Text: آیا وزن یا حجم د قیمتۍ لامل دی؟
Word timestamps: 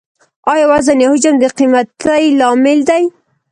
آیا 0.51 0.65
وزن 0.71 0.97
یا 1.01 1.07
حجم 1.13 1.35
د 1.39 1.43
قیمتۍ 1.57 2.23
لامل 2.39 2.79
دی؟ 2.89 3.03